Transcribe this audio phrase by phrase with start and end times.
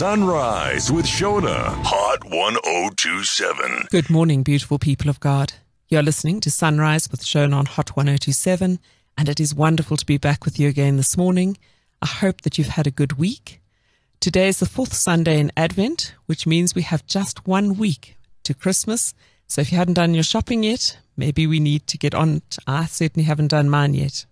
[0.00, 3.88] Sunrise with Shona, Hot 1027.
[3.90, 5.52] Good morning, beautiful people of God.
[5.90, 8.78] You're listening to Sunrise with Shona on Hot 1027,
[9.18, 11.58] and it is wonderful to be back with you again this morning.
[12.00, 13.60] I hope that you've had a good week.
[14.20, 18.54] Today is the fourth Sunday in Advent, which means we have just one week to
[18.54, 19.12] Christmas.
[19.48, 22.40] So if you hadn't done your shopping yet, maybe we need to get on.
[22.66, 24.24] I certainly haven't done mine yet.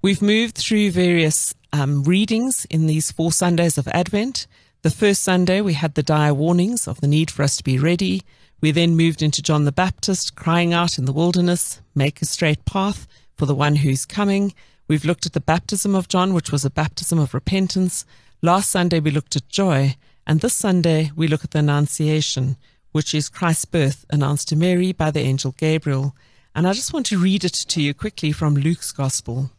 [0.00, 4.46] We've moved through various um, readings in these four Sundays of Advent.
[4.82, 7.78] The first Sunday, we had the dire warnings of the need for us to be
[7.78, 8.22] ready.
[8.60, 12.64] We then moved into John the Baptist crying out in the wilderness, make a straight
[12.64, 14.54] path for the one who's coming.
[14.86, 18.04] We've looked at the baptism of John, which was a baptism of repentance.
[18.42, 19.96] Last Sunday, we looked at joy.
[20.26, 22.56] And this Sunday, we look at the Annunciation,
[22.92, 26.14] which is Christ's birth announced to Mary by the angel Gabriel.
[26.54, 29.50] And I just want to read it to you quickly from Luke's Gospel.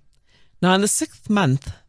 [0.61, 1.72] Now, in the sixth month,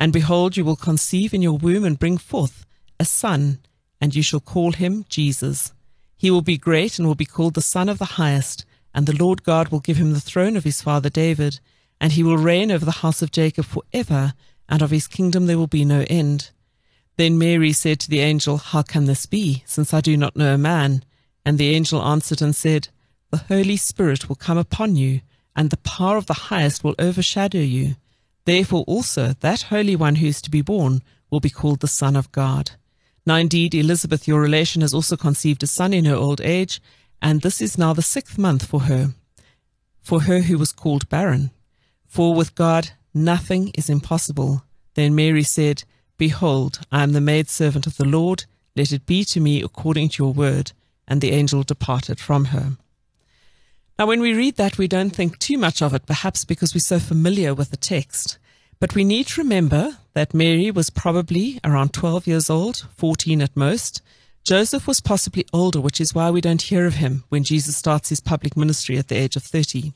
[0.00, 2.66] And behold, you will conceive in your womb and bring forth
[2.98, 3.60] a son
[4.00, 5.72] and you shall call him Jesus.
[6.16, 9.16] He will be great and will be called the Son of the Highest, and the
[9.16, 11.60] Lord God will give him the throne of his father David,
[12.00, 14.32] and he will reign over the house of Jacob for ever,
[14.68, 16.50] and of his kingdom there will be no end.
[17.16, 20.54] Then Mary said to the angel, How can this be, since I do not know
[20.54, 21.04] a man?
[21.44, 22.88] And the angel answered and said,
[23.30, 25.20] The Holy Spirit will come upon you,
[25.54, 27.96] and the power of the highest will overshadow you.
[28.44, 32.16] Therefore also that Holy One who is to be born will be called the Son
[32.16, 32.72] of God.
[33.26, 36.80] Now, indeed, Elizabeth, your relation, has also conceived a son in her old age,
[37.20, 39.14] and this is now the sixth month for her,
[40.00, 41.50] for her who was called barren.
[42.06, 44.64] For with God nothing is impossible.
[44.94, 45.84] Then Mary said,
[46.16, 48.44] Behold, I am the maidservant of the Lord.
[48.74, 50.72] Let it be to me according to your word.
[51.06, 52.76] And the angel departed from her.
[54.00, 56.80] Now, when we read that, we don't think too much of it, perhaps because we're
[56.80, 58.38] so familiar with the text.
[58.78, 63.54] But we need to remember that Mary was probably around 12 years old, 14 at
[63.54, 64.00] most.
[64.42, 68.08] Joseph was possibly older, which is why we don't hear of him when Jesus starts
[68.08, 69.92] his public ministry at the age of 30.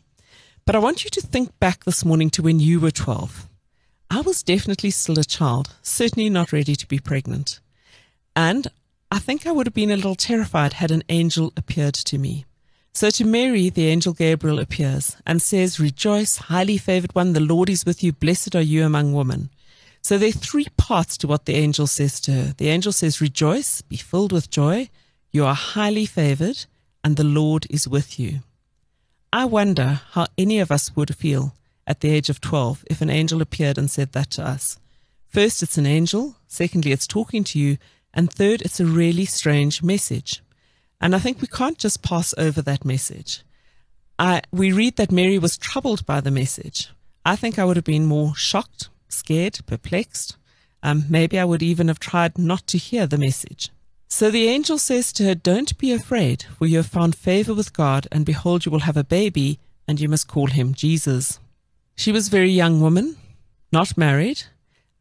[0.66, 3.48] But I want you to think back this morning to when you were 12.
[4.10, 7.58] I was definitely still a child, certainly not ready to be pregnant.
[8.36, 8.66] And
[9.10, 12.44] I think I would have been a little terrified had an angel appeared to me.
[12.96, 17.68] So to Mary, the angel Gabriel appears and says, Rejoice, highly favored one, the Lord
[17.68, 19.50] is with you, blessed are you among women.
[20.00, 22.54] So there are three parts to what the angel says to her.
[22.56, 24.90] The angel says, Rejoice, be filled with joy,
[25.32, 26.66] you are highly favored,
[27.02, 28.42] and the Lord is with you.
[29.32, 31.52] I wonder how any of us would feel
[31.88, 34.78] at the age of 12 if an angel appeared and said that to us.
[35.26, 36.36] First, it's an angel.
[36.46, 37.78] Secondly, it's talking to you.
[38.14, 40.40] And third, it's a really strange message.
[41.00, 43.42] And I think we can't just pass over that message.
[44.18, 46.90] I, we read that Mary was troubled by the message.
[47.24, 50.36] I think I would have been more shocked, scared, perplexed.
[50.82, 53.70] Um, maybe I would even have tried not to hear the message.
[54.08, 57.72] So the angel says to her, Don't be afraid, for you have found favor with
[57.72, 61.40] God, and behold, you will have a baby, and you must call him Jesus.
[61.96, 63.16] She was a very young woman,
[63.72, 64.44] not married,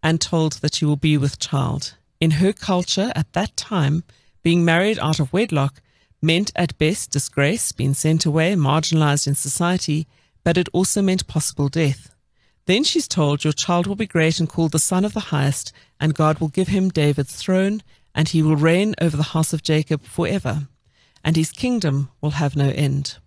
[0.02, 1.96] and told that she will be with child.
[2.20, 4.04] In her culture at that time,
[4.44, 5.82] being married out of wedlock
[6.22, 10.08] meant at best disgrace, being sent away, marginalized in society,
[10.44, 12.14] but it also meant possible death.
[12.66, 15.74] Then she's told, Your child will be great and called the Son of the Highest,
[16.00, 17.84] and God will give him David's throne,
[18.16, 20.68] and he will reign over the house of Jacob forever,
[21.24, 23.18] and his kingdom will have no end.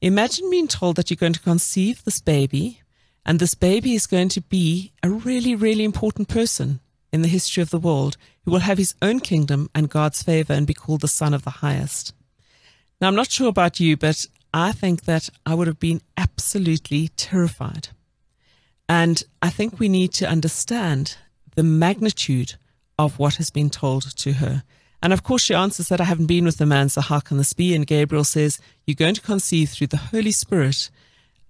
[0.00, 2.80] Imagine being told that you're going to conceive this baby,
[3.26, 6.80] and this baby is going to be a really, really important person
[7.12, 10.52] in the history of the world who will have his own kingdom and God's favor
[10.52, 12.14] and be called the Son of the Highest.
[13.00, 17.08] Now, I'm not sure about you, but I think that I would have been absolutely
[17.08, 17.88] terrified.
[18.88, 21.16] And I think we need to understand
[21.56, 22.54] the magnitude
[22.98, 24.62] of what has been told to her.
[25.02, 27.36] And of course, she answers that I haven't been with the man, so how can
[27.36, 27.74] this be?
[27.74, 30.90] And Gabriel says, You're going to conceive through the Holy Spirit.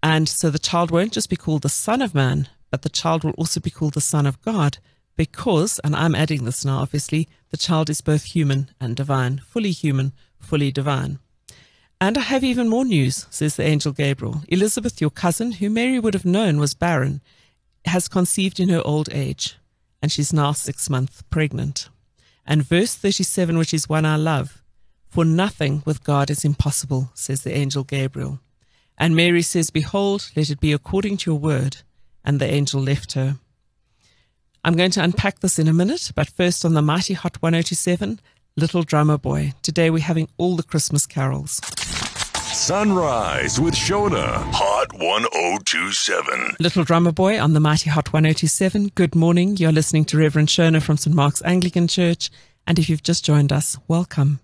[0.02, 3.24] And so the child won't just be called the Son of Man, but the child
[3.24, 4.78] will also be called the Son of God
[5.16, 9.70] because, and I'm adding this now, obviously, the child is both human and divine, fully
[9.70, 11.18] human, fully divine.
[12.00, 14.42] And I have even more news, says the angel Gabriel.
[14.48, 17.22] Elizabeth, your cousin, who Mary would have known was barren,
[17.86, 19.56] has conceived in her old age,
[20.02, 21.88] and she's now six months pregnant.
[22.46, 24.62] And verse 37, which is one I love,
[25.08, 28.40] for nothing with God is impossible, says the angel Gabriel.
[28.98, 31.78] And Mary says, Behold, let it be according to your word.
[32.24, 33.36] And the angel left her.
[34.66, 38.18] I'm going to unpack this in a minute, but first on the Mighty Hot 1027,
[38.56, 39.52] Little Drummer Boy.
[39.62, 41.60] Today we're having all the Christmas carols.
[42.52, 46.56] Sunrise with Shona, Hot 1027.
[46.58, 48.90] Little Drummer Boy on the Mighty Hot 1027.
[48.96, 49.56] Good morning.
[49.56, 51.14] You're listening to Reverend Shona from St.
[51.14, 52.28] Mark's Anglican Church.
[52.66, 54.40] And if you've just joined us, welcome.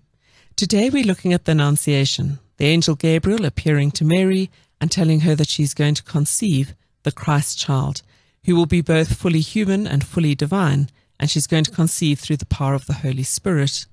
[0.55, 5.35] Today we're looking at the Annunciation, the angel Gabriel appearing to Mary and telling her
[5.35, 8.03] that she's going to conceive the Christ child,
[8.45, 12.39] who will be both fully human and fully divine, and she's going to conceive through
[12.39, 13.87] the power of the Holy Spirit.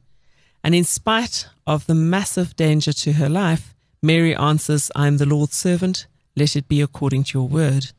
[0.64, 5.26] And in spite of the massive danger to her life, Mary answers, I am the
[5.26, 6.08] Lord's servant.
[6.36, 7.92] Let it be according to your word.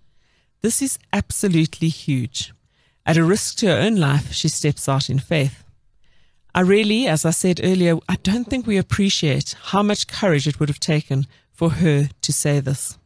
[0.62, 2.52] This is absolutely huge.
[3.06, 5.64] At a risk to her own life, she steps out in faith.
[6.54, 10.58] I really, as I said earlier, I don't think we appreciate how much courage it
[10.58, 12.98] would have taken for her to say this.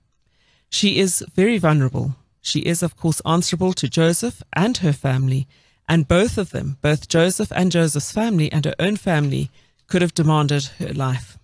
[0.71, 2.17] She is very vulnerable.
[2.47, 5.49] She is, of course, answerable to Joseph and her family,
[5.89, 9.51] and both of them, both Joseph and Joseph's family and her own family,
[9.87, 11.39] could have demanded her life.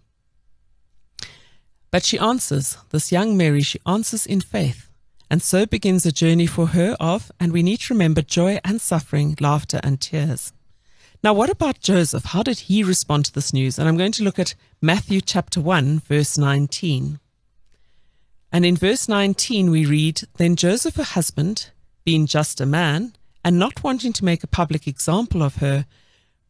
[1.91, 4.91] But she answers, this young Mary, she answers in faith.
[5.31, 8.79] And so begins a journey for her of, and we need to remember, joy and
[8.79, 10.53] suffering, laughter and tears.
[11.25, 12.27] Now, what about Joseph?
[12.27, 13.79] How did he respond to this news?
[13.79, 17.19] And I'm going to look at Matthew chapter 1, verse 19.
[18.53, 21.71] And in verse 19, we read Then Joseph, her husband,
[22.05, 23.15] being just a man,
[23.45, 25.87] and not wanting to make a public example of her,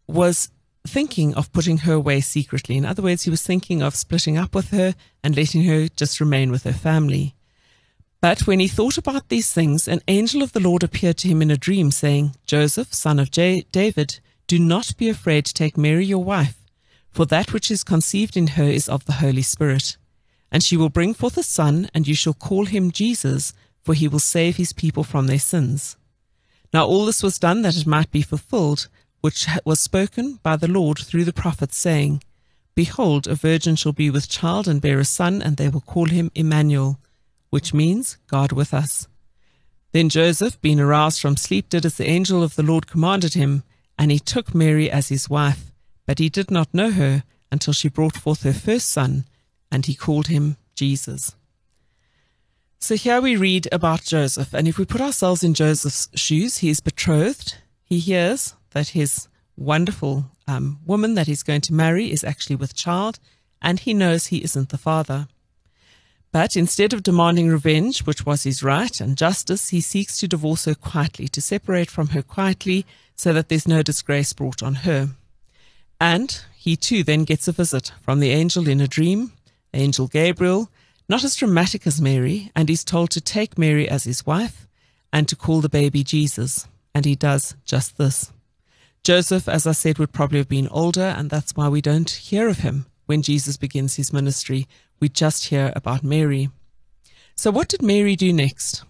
[0.07, 0.51] was
[0.87, 2.77] thinking of putting her away secretly.
[2.77, 6.21] In other words, he was thinking of splitting up with her and letting her just
[6.21, 7.35] remain with her family.
[8.21, 11.41] But when he thought about these things, an angel of the Lord appeared to him
[11.41, 15.79] in a dream, saying, Joseph, son of J- David, do not be afraid to take
[15.79, 16.59] Mary your wife,
[17.11, 19.97] for that which is conceived in her is of the Holy Spirit.
[20.53, 23.53] And she will bring forth a son, and you shall call him Jesus,
[23.83, 25.97] for he will save his people from their sins.
[26.73, 28.89] Now all this was done that it might be fulfilled,
[29.21, 32.23] which was spoken by the Lord through the prophet, saying,
[32.75, 36.07] Behold, a virgin shall be with child and bear a son, and they will call
[36.07, 36.99] him Emmanuel,
[37.51, 39.09] which means God with us.
[39.93, 43.65] Then Joseph, being aroused from sleep, did as the angel of the Lord commanded him,
[43.99, 45.73] and he took Mary as his wife,
[46.07, 49.25] but he did not know her until she brought forth her first son,
[49.71, 51.35] and he called him Jesus.
[52.79, 56.71] So here we read about Joseph, and if we put ourselves in Joseph's shoes, he
[56.71, 57.59] is betrothed.
[57.85, 62.75] He hears that his wonderful um, woman that he's going to marry is actually with
[62.75, 63.19] child,
[63.61, 65.29] and he knows he isn't the father.
[66.33, 70.65] But instead of demanding revenge, which was his right, and justice, he seeks to divorce
[70.65, 75.11] her quietly, to separate from her quietly, so that there's no disgrace brought on her.
[76.01, 79.33] And he too then gets a visit from the angel in a dream,
[79.73, 80.71] angel Gabriel,
[81.09, 84.67] not as dramatic as Mary, and he's told to take Mary as his wife
[85.13, 86.69] and to call the baby Jesus.
[86.95, 88.33] And he does just this.
[89.03, 92.49] Joseph, as I said, would probably have been older, and that's why we don't hear
[92.49, 94.69] of him when Jesus begins his ministry.
[95.01, 96.51] We just hear about Mary.
[97.35, 98.85] So, what did Mary do next?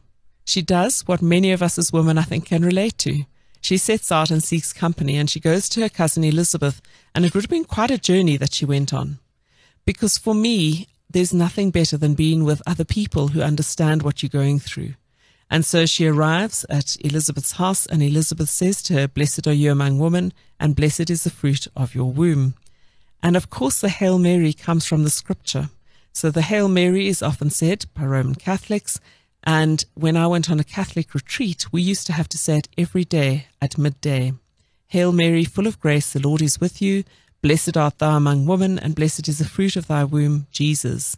[0.44, 3.24] She does what many of us as women, I think, can relate to.
[3.60, 6.82] She sets out and seeks company, and she goes to her cousin Elizabeth,
[7.14, 9.20] and it would have been quite a journey that she went on.
[9.84, 14.30] Because for me, there's nothing better than being with other people who understand what you're
[14.30, 14.94] going through.
[15.50, 19.72] And so she arrives at Elizabeth's house, and Elizabeth says to her, Blessed are you
[19.72, 22.54] among women, and blessed is the fruit of your womb.
[23.22, 25.70] And of course, the Hail Mary comes from the scripture.
[26.12, 29.00] So the Hail Mary is often said by Roman Catholics,
[29.42, 32.68] and when I went on a Catholic retreat, we used to have to say it
[32.78, 34.34] every day at midday.
[34.88, 37.04] Hail Mary, full of grace, the Lord is with you.
[37.42, 41.16] Blessed art thou among women, and blessed is the fruit of thy womb, Jesus.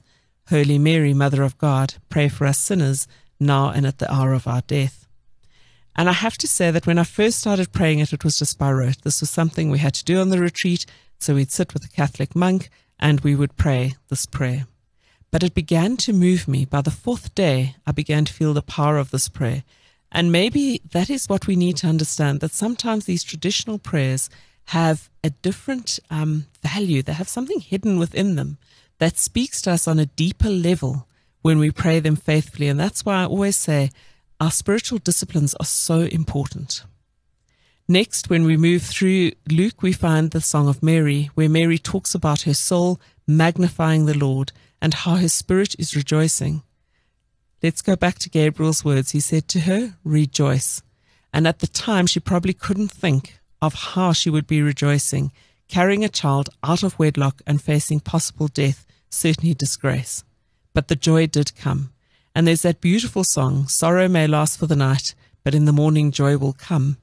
[0.51, 3.09] Holy Mary, Mother of God, pray for us sinners,
[3.41, 5.09] now and at the hour of our death.
[5.97, 8.57] And I have to say that when I first started praying it, it was just
[8.57, 9.03] by rote.
[9.03, 10.87] This was something we had to do on the retreat.
[11.19, 14.67] So we'd sit with a Catholic monk and we would pray this prayer.
[15.33, 16.65] But it began to move me.
[16.65, 19.65] By the fourth day, I began to feel the power of this prayer.
[20.11, 24.31] And maybe that is what we need to understand that sometimes these traditional prayers
[24.67, 27.03] have a different um, value.
[27.03, 28.59] They have something hidden within them
[28.99, 31.09] that speaks to us on a deeper level
[31.43, 32.69] when we pray them faithfully.
[32.69, 33.91] And that's why I always say
[34.41, 36.85] our spiritual disciplines are so important.
[37.89, 42.15] Next, when we move through Luke, we find the Song of Mary, where Mary talks
[42.15, 46.63] about her soul magnifying the Lord and how her spirit is rejoicing.
[47.63, 49.11] Let's go back to Gabriel's words.
[49.11, 50.83] He said to her, Rejoice.
[51.33, 55.33] And at the time, she probably couldn't think of how she would be rejoicing,
[55.69, 60.25] carrying a child out of wedlock and facing possible death, certainly disgrace.
[60.75, 61.93] But the joy did come.
[62.35, 65.15] And there's that beautiful song, Sorrow may last for the night,
[65.45, 66.97] but in the morning joy will come.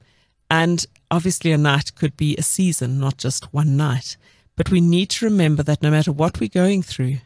[0.50, 4.16] And obviously, a night could be a season, not just one night.
[4.56, 7.18] But we need to remember that no matter what we're going through,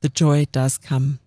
[0.00, 1.20] the joy does come.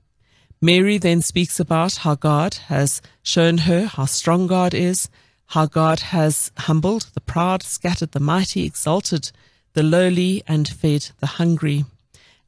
[0.62, 5.10] Mary then speaks about how God has shown her how strong God is,
[5.48, 9.32] how God has humbled the proud, scattered the mighty, exalted
[9.74, 11.86] the lowly, and fed the hungry.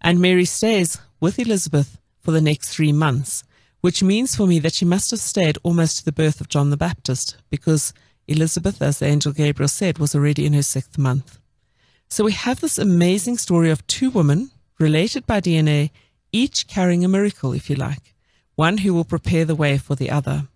[0.02, 3.44] And Mary stays with Elizabeth for the next three months,
[3.82, 6.70] which means for me that she must have stayed almost to the birth of John
[6.70, 7.94] the Baptist, because
[8.28, 11.40] Elizabeth, as the angel Gabriel said, was already in her sixth month.
[12.10, 15.92] So we have this amazing story of two women related by DNA,
[16.32, 18.14] each carrying a miracle, if you like,
[18.56, 20.48] one who will prepare the way for the other.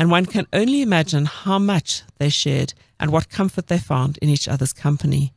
[0.00, 4.30] And one can only imagine how much they shared and what comfort they found in
[4.30, 5.34] each other's company.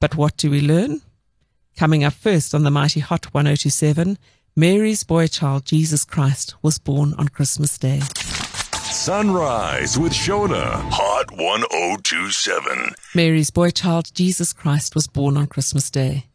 [0.00, 1.02] But what do we learn?
[1.76, 4.18] Coming up first on the mighty Hot 1027,
[4.56, 8.00] Mary's boy child, Jesus Christ, was born on Christmas Day.
[8.90, 12.96] Sunrise with Shona, Hot 1027.
[13.14, 16.26] Mary's boy child, Jesus Christ, was born on Christmas Day.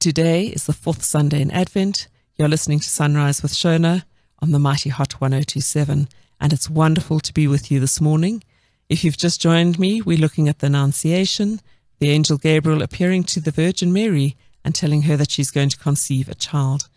[0.00, 2.08] Today is the fourth Sunday in Advent.
[2.34, 4.02] You're listening to Sunrise with Shona
[4.42, 6.08] on the mighty Hot 1027,
[6.40, 8.42] and it's wonderful to be with you this morning.
[8.88, 11.60] If you've just joined me, we're looking at the Annunciation,
[11.98, 15.76] the angel Gabriel appearing to the Virgin Mary and telling her that she's going to
[15.76, 16.88] conceive a child.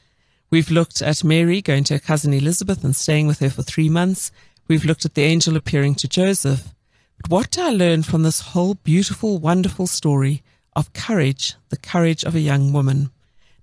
[0.50, 3.90] We've looked at Mary going to her cousin Elizabeth and staying with her for three
[3.90, 4.32] months
[4.68, 6.74] We've looked at the angel appearing to Joseph.
[7.18, 10.42] But what do I learn from this whole beautiful, wonderful story
[10.76, 13.12] of courage, the courage of a young woman?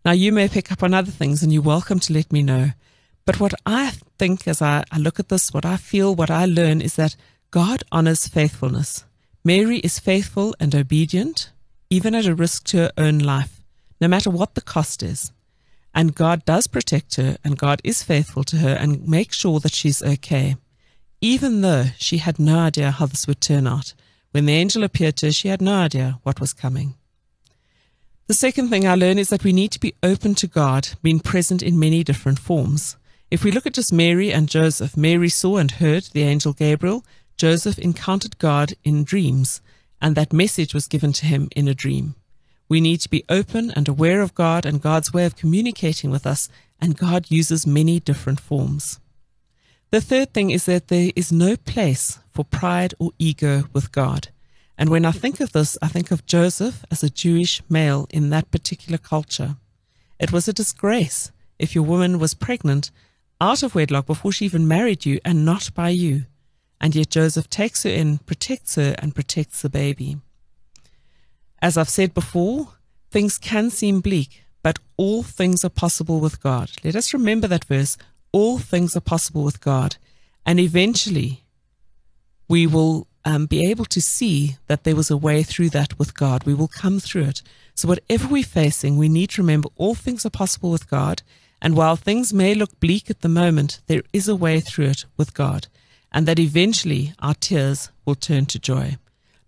[0.05, 2.71] Now, you may pick up on other things and you're welcome to let me know.
[3.31, 6.47] But what I think as I, I look at this, what I feel, what I
[6.47, 7.15] learn is that
[7.53, 9.05] God honors faithfulness.
[9.45, 11.53] Mary is faithful and obedient,
[11.91, 13.61] even at a risk to her own life,
[14.01, 15.31] no matter what the cost is.
[15.95, 19.75] And God does protect her and God is faithful to her and makes sure that
[19.75, 20.57] she's okay
[21.21, 23.95] even though she had no idea how this would turn out.
[24.33, 26.95] When the angel appeared to her, she had no idea what was coming.
[28.27, 31.21] The second thing I learn is that we need to be open to God, being
[31.21, 32.97] present in many different forms.
[33.31, 37.05] If we look at just Mary and Joseph, Mary saw and heard the angel Gabriel.
[37.37, 39.61] Joseph encountered God in dreams,
[40.03, 42.17] and that message was given to him in a dream.
[42.69, 46.27] We need to be open and aware of God and God's way of communicating with
[46.27, 46.49] us,
[46.81, 48.99] and God uses many different forms.
[49.91, 54.29] The third thing is that there is no place for pride or ego with God.
[54.77, 58.31] And when I think of this, I think of Joseph as a Jewish male in
[58.31, 59.57] that particular culture.
[60.19, 62.91] It was a disgrace if your woman was pregnant
[63.41, 66.25] out of wedlock before she even married you and not by you.
[66.81, 70.19] And yet Joseph takes her in, protects her, and protects the baby.
[71.61, 72.69] As I've said before,
[73.11, 76.71] things can seem bleak, but all things are possible with God.
[76.83, 77.97] Let us remember that verse
[78.33, 79.97] all things are possible with God.
[80.47, 81.45] And eventually,
[82.49, 86.15] we will um, be able to see that there was a way through that with
[86.15, 86.45] God.
[86.45, 87.43] We will come through it.
[87.75, 91.23] So, whatever we're facing, we need to remember all things are possible with God.
[91.63, 95.05] And while things may look bleak at the moment, there is a way through it
[95.17, 95.69] with God.
[96.13, 98.97] And that eventually our tears will turn to joy.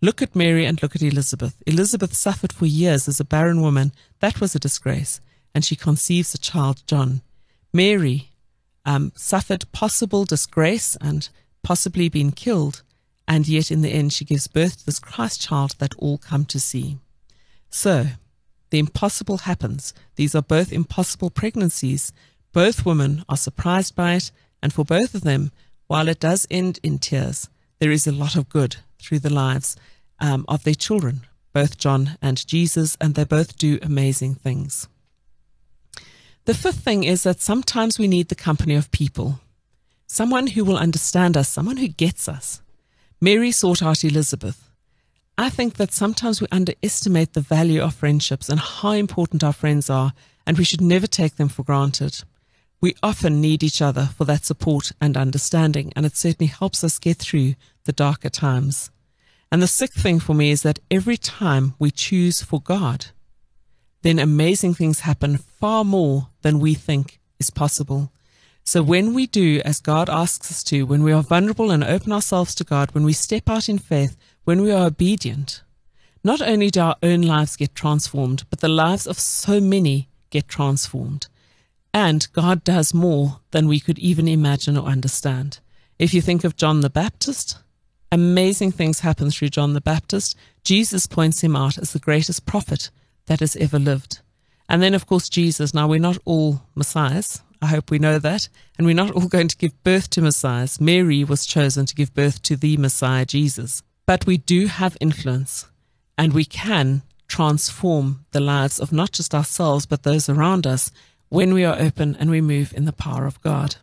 [0.01, 1.63] Look at Mary and look at Elizabeth.
[1.67, 3.93] Elizabeth suffered for years as a barren woman.
[4.21, 5.21] That was a disgrace.
[5.55, 7.23] And she conceives a child, John.
[7.73, 8.31] Mary
[8.85, 11.29] um, suffered possible disgrace and
[11.63, 12.83] possibly been killed,
[13.27, 16.45] and yet in the end she gives birth to this Christ child that all come
[16.47, 16.99] to see.
[17.71, 18.07] So,
[18.73, 19.93] the impossible happens.
[20.17, 22.11] These are both impossible pregnancies.
[22.55, 25.53] Both women are surprised by it, and for both of them,
[25.89, 27.51] while it does end in tears,
[27.81, 29.77] there is a lot of good through the lives
[30.21, 34.89] um, of their children, both John and Jesus, and they both do amazing things.
[36.47, 39.41] The fifth thing is that sometimes we need the company of people,
[40.07, 42.63] someone who will understand us, someone who gets us.
[43.21, 44.72] Mary sought out Elizabeth.
[45.39, 49.89] I think that sometimes we underestimate the value of friendships and how important our friends
[49.89, 50.13] are,
[50.47, 52.23] and we should never take them for granted.
[52.81, 56.99] We often need each other for that support and understanding, and it certainly helps us
[56.99, 58.91] get through the darker times.
[59.51, 63.07] And the sixth thing for me is that every time we choose for God,
[64.03, 68.13] then amazing things happen far more than we think is possible.
[68.65, 72.13] So when we do as God asks us to, when we are vulnerable and open
[72.13, 75.63] ourselves to God, when we step out in faith, when we are obedient,
[76.25, 80.49] not only do our own lives get transformed, but the lives of so many get
[80.49, 81.27] transformed.
[81.95, 85.61] And God does more than we could even imagine or understand.
[85.99, 87.59] If you think of John the Baptist,
[88.13, 90.37] Amazing things happen through John the Baptist.
[90.65, 92.91] Jesus points him out as the greatest prophet
[93.25, 94.21] that has ever lived.
[94.69, 95.73] And then, of course, Jesus.
[95.73, 97.41] Now, we're not all messiahs.
[97.63, 98.51] I hope we know that.
[98.77, 100.79] And we're not all going to give birth to messiahs.
[100.79, 103.83] Mary was chosen to give birth to the Messiah, Jesus.
[104.13, 105.65] But we do have influence,
[106.19, 110.91] and we can transform the lives of not just ourselves, but those around us
[111.31, 113.77] when we are open and we move in the power of God.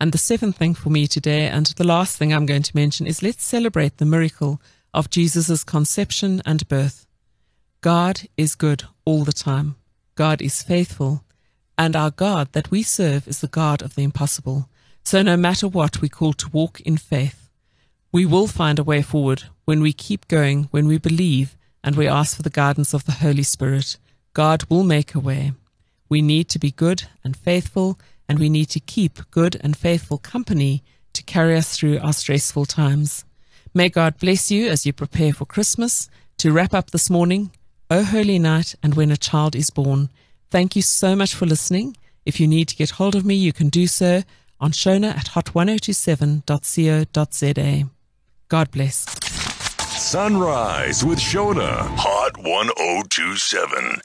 [0.00, 3.06] And the seventh thing for me today, and the last thing I'm going to mention,
[3.06, 4.62] is let's celebrate the miracle
[4.94, 7.06] of Jesus' conception and birth.
[7.82, 9.76] God is good all the time.
[10.14, 11.22] God is faithful,
[11.76, 14.70] and our God that we serve is the God of the impossible.
[15.04, 17.50] So no matter what, we call to walk in faith.
[18.10, 22.08] We will find a way forward when we keep going, when we believe, and we
[22.08, 23.98] ask for the guidance of the Holy Spirit.
[24.32, 25.52] God will make a way.
[26.08, 30.18] We need to be good and faithful, and we need to keep good and faithful
[30.18, 30.82] company
[31.12, 33.24] to carry us through our stressful times.
[33.74, 36.08] May God bless you as you prepare for Christmas.
[36.38, 37.50] To wrap up this morning,
[37.90, 40.10] O Holy Night and When a Child is Born.
[40.50, 41.96] Thank you so much for listening.
[42.24, 44.22] If you need to get hold of me, you can do so
[44.60, 47.90] on Shona at hot1027.co.za.
[48.48, 49.25] God bless.
[50.06, 54.00] Sunrise with Shona, Hot 1027.